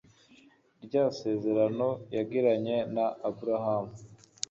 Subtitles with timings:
[0.85, 3.93] rya sezerano yagiranye na Abrahamu